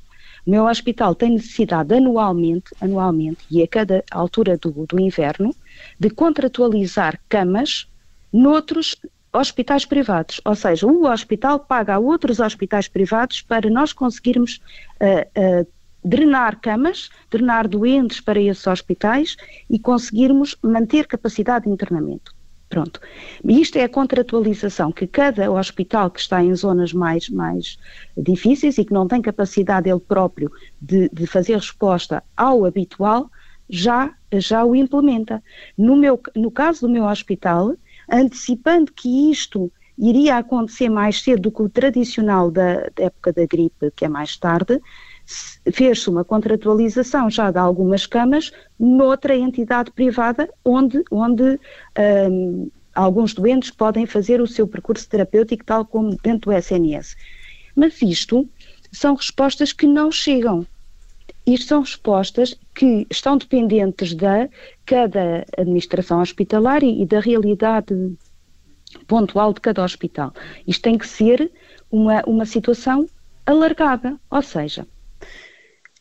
o 0.46 0.50
meu 0.52 0.66
hospital 0.66 1.16
tem 1.16 1.32
necessidade 1.32 1.94
anualmente 1.94 2.72
anualmente 2.82 3.46
e 3.50 3.64
a 3.64 3.68
cada 3.68 4.04
altura 4.12 4.58
do, 4.58 4.86
do 4.86 5.00
inverno 5.00 5.56
de 6.00 6.10
contratualizar 6.10 7.20
camas 7.30 7.88
noutros 8.32 8.98
hospitais 9.32 9.86
privados. 9.86 10.42
Ou 10.46 10.56
seja, 10.56 10.88
o 10.88 11.06
hospital 11.08 11.60
paga 11.60 11.96
a 11.96 12.00
outros 12.00 12.40
hospitais 12.40 12.88
privados 12.88 13.42
para 13.42 13.70
nós 13.70 13.94
conseguirmos 13.94 14.62
uh, 15.02 15.62
uh, 15.62 15.68
drenar 16.04 16.60
camas, 16.60 17.10
drenar 17.30 17.68
doentes 17.68 18.22
para 18.22 18.40
esses 18.40 18.66
hospitais 18.68 19.36
e 19.70 19.80
conseguirmos 19.80 20.56
manter 20.62 21.08
capacidade 21.08 21.66
de 21.66 21.72
internamento. 21.72 22.35
Pronto. 22.76 23.00
Isto 23.46 23.78
é 23.78 23.86
a 23.86 23.90
contratualização 23.90 24.92
que 24.92 25.08
cada 25.08 25.50
hospital 25.50 26.12
que 26.12 26.20
está 26.20 26.44
em 26.44 26.54
zonas 26.54 26.92
mais, 26.92 27.30
mais 27.30 27.78
difíceis 28.18 28.78
e 28.78 28.84
que 28.84 28.92
não 28.92 29.08
tem 29.08 29.22
capacidade 29.22 29.90
ele 29.90 30.02
próprio 30.02 30.52
de, 30.82 31.08
de 31.08 31.26
fazer 31.26 31.56
resposta 31.56 32.22
ao 32.36 32.66
habitual, 32.66 33.32
já, 33.70 34.14
já 34.34 34.66
o 34.66 34.76
implementa. 34.76 35.42
No, 35.78 35.96
meu, 35.96 36.22
no 36.36 36.52
caso 36.52 36.82
do 36.82 36.90
meu 36.92 37.06
hospital, 37.06 37.78
antecipando 38.12 38.92
que 38.92 39.32
isto 39.32 39.72
iria 39.98 40.36
acontecer 40.36 40.90
mais 40.90 41.22
cedo 41.22 41.44
do 41.44 41.52
que 41.54 41.62
o 41.62 41.70
tradicional 41.70 42.52
da, 42.52 42.90
da 42.94 43.06
época 43.06 43.32
da 43.32 43.46
gripe, 43.46 43.90
que 43.96 44.04
é 44.04 44.10
mais 44.10 44.36
tarde, 44.36 44.82
fez-se 45.72 46.10
uma 46.10 46.24
contratualização 46.24 47.30
já 47.30 47.52
de 47.52 47.58
algumas 47.58 48.06
camas 48.06 48.52
noutra 48.80 49.36
entidade 49.36 49.92
privada 49.92 50.50
onde, 50.64 51.04
onde 51.12 51.60
um, 52.30 52.70
alguns 52.94 53.34
doentes 53.34 53.72
podem 53.72 54.06
fazer 54.06 54.42
o 54.42 54.48
seu 54.48 54.68
percurso 54.68 55.10
terapêutico 55.10 55.66
tal 55.66 55.86
como 55.86 56.16
dentro 56.24 56.52
do 56.52 56.58
SNS. 56.58 57.16
Mas 57.76 58.02
isto 58.02 58.48
são 58.92 59.16
respostas 59.16 59.74
que 59.74 59.88
não 59.88 60.12
chegam. 60.12 60.66
Isto 61.46 61.68
são 61.68 61.82
respostas 61.82 62.58
que 62.74 63.06
estão 63.10 63.38
dependentes 63.38 64.16
da 64.16 64.48
cada 64.86 65.46
administração 65.58 66.22
hospitalar 66.22 66.84
e 66.84 67.06
da 67.06 67.20
realidade 67.20 68.16
pontual 69.08 69.54
de 69.54 69.62
cada 69.62 69.84
hospital. 69.84 70.34
Isto 70.66 70.82
tem 70.82 70.98
que 70.98 71.08
ser 71.08 71.52
uma, 71.92 72.24
uma 72.26 72.46
situação 72.46 73.08
alargada, 73.46 74.20
ou 74.32 74.42
seja, 74.42 74.88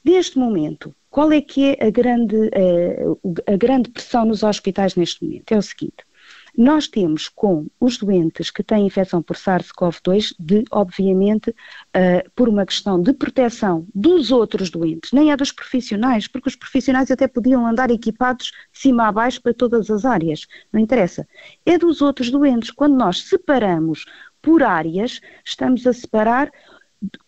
neste 0.05 0.39
momento, 0.39 0.95
qual 1.11 1.33
é 1.33 1.41
que 1.41 1.77
é 1.77 1.87
a 1.87 1.91
grande, 1.91 2.37
eh, 2.53 3.05
a 3.47 3.57
grande 3.57 3.91
pressão 3.91 4.25
nos 4.25 4.43
hospitais 4.43 4.97
neste 4.97 5.25
momento? 5.25 5.53
É 5.53 5.59
o 5.59 5.63
seguinte, 5.63 6.05
Nós 6.57 6.87
temos 6.89 7.29
com 7.29 7.67
os 7.81 7.99
doentes 7.99 8.51
que 8.51 8.63
têm 8.63 8.87
infecção 8.87 9.21
por 9.23 9.37
SARS-CoV-2 9.37 10.35
de, 10.39 10.65
obviamente, 10.71 11.51
uh, 11.51 12.31
por 12.35 12.49
uma 12.49 12.65
questão 12.65 13.01
de 13.03 13.13
proteção 13.13 13.87
dos 13.95 14.31
outros 14.31 14.71
doentes, 14.71 15.13
nem 15.13 15.33
é 15.33 15.37
dos 15.37 15.51
profissionais, 15.53 16.29
porque 16.29 16.49
os 16.49 16.57
profissionais 16.57 17.11
até 17.11 17.27
podiam 17.27 17.67
andar 17.67 17.91
equipados 17.91 18.47
de 18.73 18.79
cima 18.79 19.09
a 19.09 19.13
baixo 19.13 19.43
para 19.43 19.53
todas 19.55 19.91
as 19.91 20.05
áreas, 20.05 20.47
não 20.73 20.81
interessa. 20.81 21.27
É 21.67 21.77
dos 21.79 22.01
outros 22.01 22.31
doentes. 22.31 22.71
Quando 22.71 22.97
nós 22.97 23.23
separamos 23.25 24.05
por 24.41 24.63
áreas, 24.63 25.21
estamos 25.45 25.87
a 25.87 25.93
separar 25.93 26.51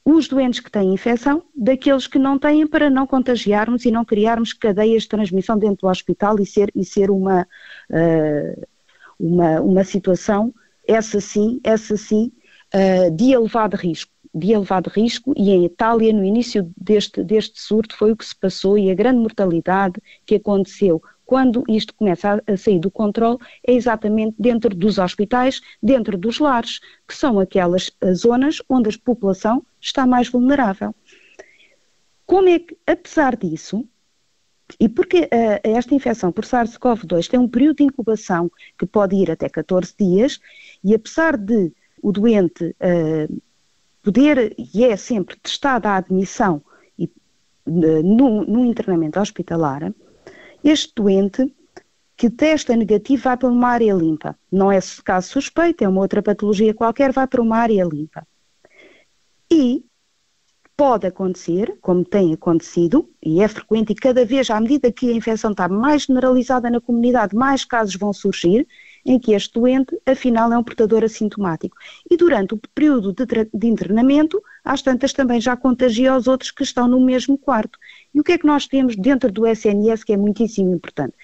os 0.05 0.29
doentes 0.29 0.61
que 0.61 0.71
têm 0.71 0.93
infecção 0.93 1.43
daqueles 1.55 2.07
que 2.07 2.19
não 2.19 2.39
têm 2.39 2.67
para 2.67 2.89
não 2.89 3.07
contagiarmos 3.07 3.85
e 3.85 3.91
não 3.91 4.05
criarmos 4.05 4.53
cadeias 4.53 5.03
de 5.03 5.09
transmissão 5.09 5.59
dentro 5.59 5.87
do 5.87 5.89
hospital 5.89 6.39
e 6.41 6.47
ser, 6.47 6.71
e 6.75 6.85
ser 6.85 7.11
uma, 7.11 7.47
uh, 7.91 8.67
uma, 9.19 9.61
uma 9.61 9.85
situação, 9.85 10.55
essa 10.87 11.21
sim, 11.21 11.61
essa 11.65 11.97
sim, 11.97 12.33
uh, 12.75 13.11
de 13.11 13.33
elevado 13.33 13.77
risco. 13.77 14.13
De 14.35 14.53
elevado 14.53 14.91
risco, 14.91 15.33
e 15.35 15.51
em 15.51 15.65
Itália, 15.65 16.13
no 16.13 16.23
início 16.23 16.71
deste, 16.77 17.25
deste 17.25 17.61
surto, 17.61 17.97
foi 17.97 18.13
o 18.13 18.17
que 18.17 18.25
se 18.25 18.37
passou, 18.37 18.77
e 18.77 18.91
a 18.91 18.95
grande 18.95 19.19
mortalidade 19.19 20.01
que 20.27 20.35
aconteceu 20.35 21.03
quando 21.27 21.65
isto 21.69 21.93
começa 21.95 22.43
a, 22.47 22.57
sair 22.57 22.79
do 22.79 22.91
controle, 22.91 23.37
é 23.67 23.73
exatamente 23.73 24.37
dentro 24.39 24.75
dos 24.75 24.97
hospitais, 24.97 25.61
dentro 25.83 26.17
dos 26.17 26.39
lares, 26.39 26.79
que 27.07 27.15
são 27.15 27.41
aquelas 27.41 27.91
eh, 28.01 28.15
zonas 28.15 28.63
onde 28.69 28.89
a 28.89 28.93
população 29.05 29.67
está 29.81 30.07
mais 30.07 30.29
vulnerável. 30.29 30.95
Como 32.25 32.49
é 32.49 32.61
que, 32.61 32.77
apesar 32.87 33.37
disso, 33.37 33.85
e 34.81 34.89
porque 34.89 35.23
uh, 35.23 35.61
esta 35.63 35.95
infecção 35.95 36.33
por 36.33 36.45
SARS-CoV-2 36.45 37.29
tem 37.29 37.39
um 37.39 37.49
período 37.49 37.77
de 37.77 37.85
incubação 37.85 38.51
que 38.77 38.85
pode 38.87 39.15
ir 39.15 39.31
até 39.31 39.49
14 39.49 39.95
dias, 39.99 40.41
e 40.83 40.95
apesar 40.95 41.37
de 41.37 41.73
o 42.03 42.13
doente 42.13 42.75
poder, 44.03 44.55
e 44.59 44.85
é 44.85 44.97
sempre 44.97 45.37
testada 45.37 45.91
a 45.91 45.97
admissão 45.97 46.63
no, 47.67 48.45
no 48.45 48.65
internamento 48.65 49.19
hospitalar, 49.19 49.93
este 50.69 50.93
doente 50.97 51.55
que 52.17 52.31
testa 52.31 52.75
negativo 52.75 53.23
vai 53.23 53.37
para 53.37 53.49
uma 53.49 53.69
área 53.69 53.93
limpa. 53.95 54.37
Não 54.51 54.73
é 54.73 54.79
caso 55.05 55.29
suspeito, 55.29 55.85
é 55.85 55.89
uma 55.89 56.01
outra 56.01 56.23
patologia 56.23 56.75
qualquer, 56.75 57.13
vai 57.13 57.27
para 57.27 57.43
uma 57.43 57.59
área 57.59 57.85
limpa. 57.85 58.27
E 59.51 59.85
pode 60.77 61.07
acontecer, 61.07 61.79
como 61.81 62.05
tem 62.05 62.35
acontecido, 62.35 63.09
e 63.23 63.41
é 63.41 63.49
frequente, 63.49 63.93
e 63.93 63.95
cada 63.95 64.25
vez, 64.25 64.51
à 64.51 64.61
medida 64.61 64.93
que 64.93 65.11
a 65.11 65.15
infecção 65.15 65.53
está 65.53 65.69
mais 65.69 66.03
generalizada 66.03 66.69
na 66.69 66.81
comunidade, 66.81 67.35
mais 67.35 67.65
casos 67.65 67.97
vão 67.97 68.13
surgir, 68.13 68.67
em 69.05 69.19
que 69.19 69.33
este 69.33 69.55
doente, 69.55 69.97
afinal, 70.05 70.53
é 70.53 70.59
um 70.59 70.65
portador 70.65 71.05
assintomático. 71.05 71.77
E 72.11 72.17
durante 72.17 72.55
o 72.55 72.61
período 72.75 73.13
de, 73.13 73.25
de 73.55 73.67
internamento, 73.67 74.43
às 74.67 74.83
tantas 74.83 75.13
também 75.13 75.41
já 75.41 75.57
contagia 75.57 76.17
os 76.17 76.27
outros 76.27 76.51
que 76.51 76.65
estão 76.65 76.89
no 76.89 77.01
mesmo 77.01 77.39
quarto. 77.39 77.79
E 78.13 78.19
o 78.19 78.25
que 78.25 78.33
é 78.33 78.39
que 78.39 78.47
nós 78.47 78.67
temos 78.67 78.97
dentro 78.97 79.31
do 79.31 79.47
SNS 79.47 80.03
que 80.03 80.13
é 80.13 80.17
muitíssimo 80.17 80.75
importante? 80.75 81.15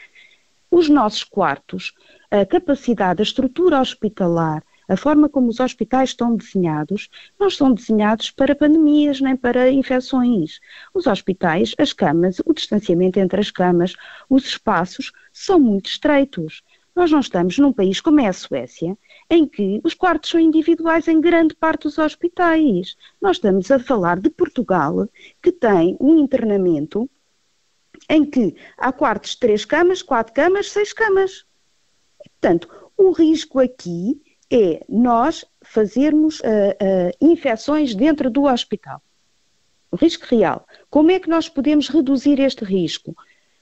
Os 0.70 0.88
nossos 0.88 1.24
quartos, 1.24 1.92
a 2.30 2.46
capacidade, 2.46 3.20
a 3.20 3.24
estrutura 3.24 3.80
hospitalar, 3.80 4.62
a 4.88 4.96
forma 4.96 5.28
como 5.28 5.48
os 5.48 5.58
hospitais 5.58 6.10
estão 6.10 6.36
desenhados, 6.36 7.08
não 7.38 7.50
são 7.50 7.74
desenhados 7.74 8.30
para 8.30 8.54
pandemias 8.54 9.20
nem 9.20 9.36
para 9.36 9.70
infecções. 9.70 10.60
Os 10.94 11.08
hospitais, 11.08 11.74
as 11.78 11.92
camas, 11.92 12.40
o 12.46 12.54
distanciamento 12.54 13.18
entre 13.18 13.40
as 13.40 13.50
camas, 13.50 13.96
os 14.30 14.44
espaços 14.46 15.10
são 15.32 15.58
muito 15.58 15.86
estreitos. 15.86 16.62
Nós 16.94 17.10
não 17.10 17.20
estamos 17.20 17.58
num 17.58 17.72
país 17.72 18.00
como 18.00 18.20
é 18.20 18.28
a 18.28 18.32
Suécia, 18.32 18.96
em 19.32 19.46
que 19.46 19.80
os 19.82 19.94
quartos 19.94 20.28
são 20.28 20.38
individuais 20.38 21.08
em 21.08 21.18
grande 21.18 21.54
parte 21.54 21.84
dos 21.84 21.96
hospitais. 21.96 22.94
Nós 23.18 23.38
estamos 23.38 23.70
a 23.70 23.78
falar 23.78 24.20
de 24.20 24.28
Portugal, 24.28 25.08
que 25.42 25.50
tem 25.50 25.96
um 25.98 26.18
internamento 26.18 27.08
em 28.10 28.26
que 28.26 28.54
há 28.76 28.92
quartos 28.92 29.30
de 29.30 29.38
três 29.38 29.64
camas, 29.64 30.02
quatro 30.02 30.34
camas, 30.34 30.70
seis 30.70 30.92
camas. 30.92 31.46
Portanto, 32.18 32.68
o 32.94 33.10
risco 33.10 33.58
aqui 33.58 34.20
é 34.50 34.84
nós 34.86 35.46
fazermos 35.62 36.40
uh, 36.40 36.42
uh, 36.42 37.16
infecções 37.18 37.94
dentro 37.94 38.28
do 38.28 38.42
hospital. 38.42 39.00
O 39.90 39.96
risco 39.96 40.26
real. 40.26 40.66
Como 40.90 41.10
é 41.10 41.18
que 41.18 41.30
nós 41.30 41.48
podemos 41.48 41.88
reduzir 41.88 42.38
este 42.38 42.66
risco? 42.66 43.16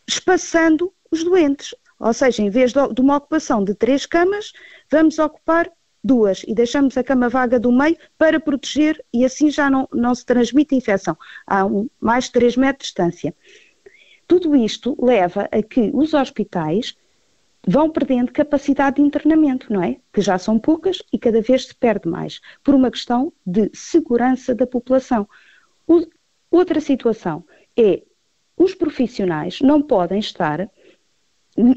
Espaçando 0.04 0.92
os 1.12 1.22
doentes. 1.22 1.76
Ou 2.00 2.12
seja, 2.14 2.42
em 2.42 2.48
vez 2.48 2.72
de 2.72 3.00
uma 3.00 3.18
ocupação 3.18 3.62
de 3.62 3.74
três 3.74 4.06
camas, 4.06 4.52
vamos 4.90 5.18
ocupar 5.18 5.70
duas 6.02 6.42
e 6.48 6.54
deixamos 6.54 6.96
a 6.96 7.04
cama 7.04 7.28
vaga 7.28 7.60
do 7.60 7.70
meio 7.70 7.96
para 8.16 8.40
proteger 8.40 9.04
e 9.12 9.24
assim 9.24 9.50
já 9.50 9.68
não, 9.68 9.86
não 9.92 10.14
se 10.14 10.24
transmite 10.24 10.74
infecção. 10.74 11.16
Há 11.46 11.66
um, 11.66 11.88
mais 12.00 12.24
de 12.24 12.32
3 12.32 12.56
metros 12.56 12.88
de 12.88 12.94
distância. 12.94 13.34
Tudo 14.26 14.56
isto 14.56 14.96
leva 14.98 15.48
a 15.52 15.62
que 15.62 15.90
os 15.92 16.14
hospitais 16.14 16.96
vão 17.66 17.90
perdendo 17.90 18.32
capacidade 18.32 18.96
de 18.96 19.02
internamento, 19.02 19.70
não 19.70 19.82
é? 19.82 19.98
Que 20.12 20.22
já 20.22 20.38
são 20.38 20.58
poucas 20.58 21.02
e 21.12 21.18
cada 21.18 21.42
vez 21.42 21.66
se 21.66 21.74
perde 21.74 22.08
mais, 22.08 22.40
por 22.64 22.74
uma 22.74 22.90
questão 22.90 23.30
de 23.44 23.70
segurança 23.74 24.54
da 24.54 24.66
população. 24.66 25.28
O, 25.86 26.06
outra 26.50 26.80
situação 26.80 27.44
é 27.76 28.02
os 28.56 28.74
profissionais 28.74 29.60
não 29.60 29.82
podem 29.82 30.18
estar 30.18 30.70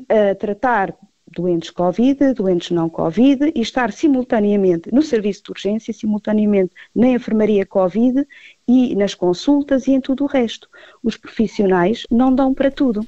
a 0.10 0.36
tratar 0.36 0.96
doentes 1.34 1.70
Covid, 1.72 2.34
doentes 2.34 2.72
não 2.72 2.90
Covid 2.90 3.52
e 3.56 3.62
estar 3.62 3.92
simultaneamente 3.92 4.94
no 4.94 5.02
serviço 5.02 5.44
de 5.44 5.52
urgência, 5.52 5.94
simultaneamente 5.94 6.74
na 6.96 7.08
enfermaria 7.10 7.66
Covid 7.66 8.26
e 8.68 8.96
nas 8.96 9.16
consultas 9.16 9.88
e 9.88 9.92
em 9.92 10.02
tudo 10.02 10.24
o 10.24 10.28
resto. 10.28 10.70
Os 11.04 11.18
profissionais 11.18 12.06
não 12.10 12.34
dão 12.34 12.54
para 12.54 12.72
tudo. 12.72 13.06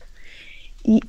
E 0.84 1.00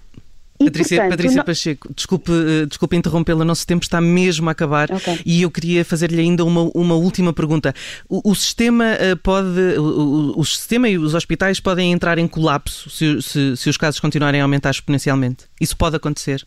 e, 0.61 0.65
Patrícia, 0.65 0.97
portanto, 0.97 1.11
Patrícia 1.11 1.37
não... 1.37 1.45
Pacheco, 1.45 1.95
desculpe, 1.95 2.33
eh, 2.33 2.67
desculpe 2.67 2.97
interrompê-la, 2.97 3.45
nosso 3.45 3.67
tempo 3.67 3.83
está 3.85 4.01
mesmo 4.01 4.49
a 4.49 4.53
acabar 4.53 4.91
okay. 4.91 5.21
e 5.25 5.43
eu 5.43 5.51
queria 5.51 5.85
fazer-lhe 5.85 6.21
ainda 6.21 6.45
uma, 6.45 6.71
uma 6.75 6.95
última 6.95 7.33
pergunta. 7.33 7.75
O, 8.09 8.31
o 8.31 8.35
sistema 8.35 8.85
eh, 8.85 9.15
pode, 9.15 9.79
o, 9.79 10.39
o, 10.39 10.45
sistema 10.45 10.89
e 10.89 10.97
os 10.97 11.15
hospitais 11.15 11.61
podem 11.61 11.93
entrar 11.93 12.19
em 12.19 12.27
colapso 12.27 12.89
se, 12.89 13.21
se, 13.23 13.57
se 13.57 13.69
os 13.69 13.77
casos 13.77 14.01
continuarem 14.01 14.41
a 14.41 14.45
aumentar 14.45 14.71
exponencialmente? 14.71 15.45
Isso 15.61 15.77
pode 15.77 15.97
acontecer? 15.97 16.47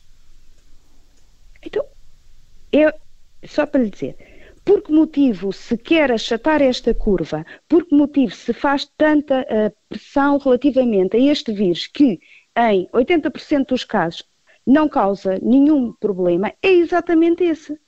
Então, 1.63 1.83
eu, 2.71 2.91
só 3.45 3.65
para 3.65 3.81
lhe 3.81 3.89
dizer, 3.89 4.15
por 4.65 4.81
que 4.81 4.91
motivo 4.91 5.51
se 5.51 5.77
quer 5.77 6.11
achatar 6.11 6.61
esta 6.61 6.93
curva? 6.93 7.45
Por 7.67 7.85
que 7.85 7.95
motivo 7.95 8.33
se 8.33 8.53
faz 8.53 8.87
tanta 8.97 9.41
uh, 9.41 9.75
pressão 9.89 10.37
relativamente 10.37 11.17
a 11.17 11.19
este 11.19 11.51
vírus 11.51 11.87
que 11.87 12.19
em 12.59 12.87
80% 12.93 13.67
dos 13.67 13.83
casos 13.83 14.23
não 14.65 14.87
causa 14.87 15.39
nenhum 15.41 15.93
problema, 15.93 16.53
é 16.61 16.69
exatamente 16.69 17.43
esse. 17.43 17.79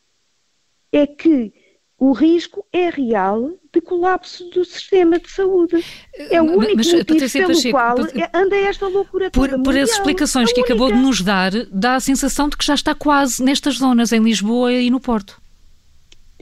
É 0.91 1.05
que 1.05 1.53
o 1.97 2.11
risco 2.13 2.65
é 2.73 2.89
real 2.89 3.51
de 3.71 3.79
colapso 3.79 4.49
do 4.49 4.65
sistema 4.65 5.19
de 5.19 5.29
saúde. 5.29 5.85
É 6.17 6.41
o 6.41 6.45
único 6.45 6.77
mas, 6.77 6.91
motivo 6.91 7.31
pelo 7.31 7.47
Pacheco, 7.47 7.71
qual 7.71 7.95
anda 8.33 8.55
esta 8.55 8.87
loucura 8.87 9.29
por, 9.29 9.47
toda 9.47 9.61
Por 9.61 9.77
as 9.77 9.91
explicações 9.91 10.49
é 10.49 10.53
que 10.53 10.61
única. 10.61 10.73
acabou 10.73 10.91
de 10.91 10.97
nos 10.97 11.21
dar, 11.21 11.51
dá 11.71 11.95
a 11.95 11.99
sensação 11.99 12.49
de 12.49 12.57
que 12.57 12.65
já 12.65 12.73
está 12.73 12.95
quase 12.95 13.43
nestas 13.43 13.75
zonas, 13.75 14.11
em 14.11 14.19
Lisboa 14.19 14.73
e 14.73 14.89
no 14.89 14.99
Porto. 14.99 15.39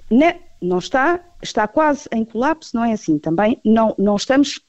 Ne, 0.09 0.37
não 0.61 0.79
está, 0.79 1.19
está 1.43 1.67
quase 1.67 2.07
em 2.13 2.23
colapso, 2.23 2.75
não 2.75 2.85
é 2.85 2.93
assim 2.93 3.19
também. 3.19 3.59
Não, 3.65 3.93
não 3.99 4.15
estamos 4.15 4.61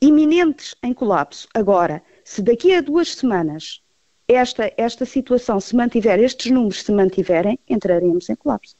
iminentes 0.00 0.74
em 0.82 0.94
colapso. 0.94 1.46
Agora, 1.52 2.02
se 2.28 2.42
daqui 2.42 2.74
a 2.74 2.82
duas 2.82 3.14
semanas 3.14 3.80
esta, 4.28 4.70
esta 4.76 5.06
situação 5.06 5.58
se 5.58 5.74
mantiver, 5.74 6.20
estes 6.20 6.52
números 6.52 6.82
se 6.82 6.92
mantiverem, 6.92 7.58
entraremos 7.66 8.28
em 8.28 8.36
colapso. 8.36 8.76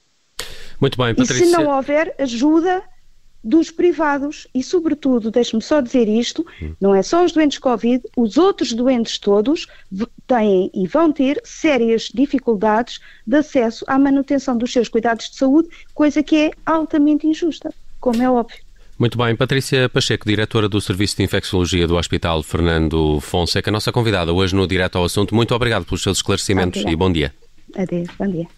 Muito 0.78 0.98
bem, 0.98 1.14
Patrícia. 1.14 1.44
E 1.44 1.46
se 1.46 1.52
não 1.52 1.74
houver 1.74 2.14
ajuda 2.18 2.82
dos 3.42 3.70
privados 3.70 4.46
e, 4.54 4.62
sobretudo, 4.62 5.30
deixe-me 5.30 5.62
só 5.62 5.80
dizer 5.80 6.06
isto, 6.06 6.44
hum. 6.62 6.74
não 6.78 6.94
é 6.94 7.02
só 7.02 7.24
os 7.24 7.32
doentes 7.32 7.58
Covid, 7.58 8.04
os 8.14 8.36
outros 8.36 8.74
doentes 8.74 9.18
todos 9.18 9.66
têm 10.26 10.70
e 10.74 10.86
vão 10.86 11.10
ter 11.10 11.40
sérias 11.42 12.10
dificuldades 12.12 13.00
de 13.26 13.38
acesso 13.38 13.82
à 13.88 13.98
manutenção 13.98 14.58
dos 14.58 14.70
seus 14.70 14.90
cuidados 14.90 15.30
de 15.30 15.36
saúde, 15.36 15.70
coisa 15.94 16.22
que 16.22 16.36
é 16.36 16.50
altamente 16.66 17.26
injusta, 17.26 17.72
como 17.98 18.22
é 18.22 18.30
óbvio. 18.30 18.67
Muito 18.98 19.16
bem, 19.16 19.36
Patrícia 19.36 19.88
Pacheco, 19.88 20.26
diretora 20.26 20.68
do 20.68 20.80
Serviço 20.80 21.16
de 21.16 21.22
Infecciologia 21.22 21.86
do 21.86 21.96
Hospital 21.96 22.42
Fernando 22.42 23.20
Fonseca, 23.20 23.70
nossa 23.70 23.92
convidada 23.92 24.32
hoje 24.32 24.56
no 24.56 24.66
Direto 24.66 24.98
ao 24.98 25.04
Assunto. 25.04 25.36
Muito 25.36 25.54
obrigado 25.54 25.84
pelos 25.84 26.02
seus 26.02 26.18
esclarecimentos 26.18 26.80
Obrigada. 26.80 26.92
e 26.92 26.96
bom 26.96 27.12
dia. 27.12 27.32
Adeus, 27.76 28.08
bom 28.18 28.26
dia. 28.26 28.57